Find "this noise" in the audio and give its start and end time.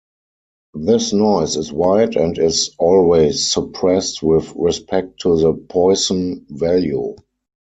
0.73-1.57